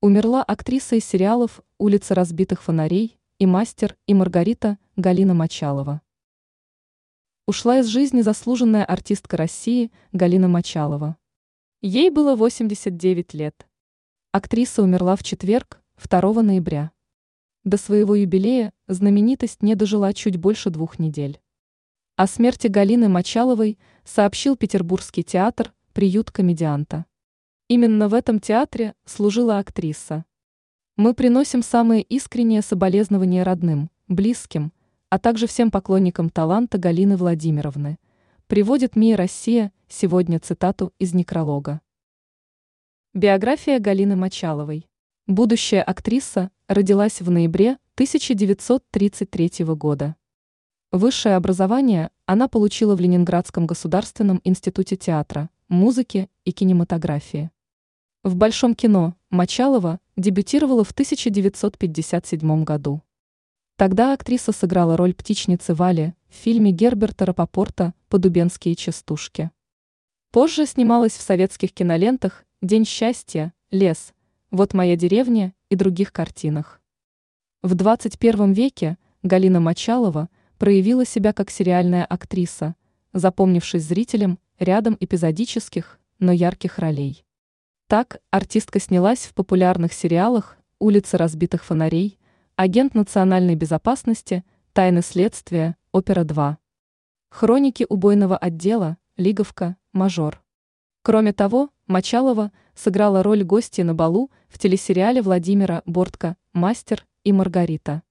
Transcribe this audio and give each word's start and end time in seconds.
Умерла 0.00 0.44
актриса 0.44 0.94
из 0.94 1.04
сериалов 1.04 1.60
«Улица 1.76 2.14
разбитых 2.14 2.62
фонарей» 2.62 3.18
и 3.40 3.46
«Мастер» 3.46 3.96
и 4.06 4.14
«Маргарита» 4.14 4.78
Галина 4.94 5.34
Мочалова. 5.34 6.02
Ушла 7.48 7.80
из 7.80 7.86
жизни 7.86 8.20
заслуженная 8.20 8.84
артистка 8.84 9.36
России 9.36 9.90
Галина 10.12 10.46
Мочалова. 10.46 11.16
Ей 11.82 12.10
было 12.10 12.36
89 12.36 13.34
лет. 13.34 13.66
Актриса 14.30 14.84
умерла 14.84 15.16
в 15.16 15.24
четверг, 15.24 15.82
2 15.96 16.42
ноября. 16.42 16.92
До 17.64 17.76
своего 17.76 18.14
юбилея 18.14 18.72
знаменитость 18.86 19.64
не 19.64 19.74
дожила 19.74 20.14
чуть 20.14 20.36
больше 20.36 20.70
двух 20.70 21.00
недель. 21.00 21.40
О 22.14 22.28
смерти 22.28 22.68
Галины 22.68 23.08
Мочаловой 23.08 23.80
сообщил 24.04 24.54
Петербургский 24.54 25.24
театр 25.24 25.74
«Приют 25.92 26.30
комедианта». 26.30 27.04
Именно 27.70 28.08
в 28.08 28.14
этом 28.14 28.40
театре 28.40 28.94
служила 29.04 29.58
актриса. 29.58 30.24
Мы 30.96 31.12
приносим 31.12 31.62
самые 31.62 32.00
искренние 32.00 32.62
соболезнования 32.62 33.42
родным, 33.42 33.90
близким, 34.08 34.72
а 35.10 35.18
также 35.18 35.46
всем 35.46 35.70
поклонникам 35.70 36.30
таланта 36.30 36.78
Галины 36.78 37.18
Владимировны. 37.18 37.98
Приводит 38.46 38.96
МИА 38.96 39.18
«Россия» 39.18 39.70
сегодня 39.86 40.40
цитату 40.40 40.94
из 40.98 41.12
некролога. 41.12 41.82
Биография 43.12 43.78
Галины 43.80 44.16
Мочаловой. 44.16 44.88
Будущая 45.26 45.82
актриса 45.82 46.50
родилась 46.68 47.20
в 47.20 47.30
ноябре 47.30 47.72
1933 47.96 49.66
года. 49.74 50.16
Высшее 50.90 51.36
образование 51.36 52.12
она 52.24 52.48
получила 52.48 52.96
в 52.96 53.00
Ленинградском 53.00 53.66
государственном 53.66 54.40
институте 54.42 54.96
театра, 54.96 55.50
музыки 55.68 56.30
и 56.46 56.52
кинематографии. 56.52 57.50
В 58.28 58.36
большом 58.36 58.74
кино 58.74 59.16
Мочалова 59.30 60.00
дебютировала 60.18 60.84
в 60.84 60.90
1957 60.90 62.62
году. 62.62 63.00
Тогда 63.76 64.12
актриса 64.12 64.52
сыграла 64.52 64.98
роль 64.98 65.14
птичницы 65.14 65.72
Вали 65.72 66.12
в 66.28 66.34
фильме 66.34 66.70
Герберта 66.70 67.24
Рапопорта 67.24 67.94
«Подубенские 68.10 68.74
частушки». 68.74 69.50
Позже 70.30 70.66
снималась 70.66 71.12
в 71.12 71.22
советских 71.22 71.72
кинолентах 71.72 72.44
«День 72.60 72.84
счастья», 72.84 73.54
«Лес», 73.70 74.12
«Вот 74.50 74.74
моя 74.74 74.94
деревня» 74.94 75.54
и 75.70 75.74
других 75.74 76.12
картинах. 76.12 76.82
В 77.62 77.74
21 77.74 78.52
веке 78.52 78.98
Галина 79.22 79.60
Мочалова 79.60 80.28
проявила 80.58 81.06
себя 81.06 81.32
как 81.32 81.48
сериальная 81.48 82.04
актриса, 82.04 82.74
запомнившись 83.14 83.84
зрителям 83.84 84.38
рядом 84.58 84.98
эпизодических, 85.00 85.98
но 86.18 86.30
ярких 86.30 86.78
ролей. 86.78 87.24
Так, 87.88 88.20
артистка 88.30 88.80
снялась 88.80 89.20
в 89.20 89.32
популярных 89.32 89.94
сериалах 89.94 90.58
«Улица 90.78 91.16
разбитых 91.16 91.64
фонарей», 91.64 92.18
«Агент 92.54 92.94
национальной 92.94 93.54
безопасности», 93.54 94.44
«Тайны 94.74 95.00
следствия», 95.00 95.74
«Опера-2», 95.92 96.56
«Хроники 97.30 97.86
убойного 97.88 98.36
отдела», 98.36 98.98
«Лиговка», 99.16 99.78
«Мажор». 99.94 100.42
Кроме 101.00 101.32
того, 101.32 101.70
Мочалова 101.86 102.52
сыграла 102.74 103.22
роль 103.22 103.42
гостя 103.42 103.84
на 103.84 103.94
балу 103.94 104.30
в 104.48 104.58
телесериале 104.58 105.22
Владимира 105.22 105.82
Бортко 105.86 106.36
«Мастер» 106.52 107.06
и 107.24 107.32
«Маргарита». 107.32 108.02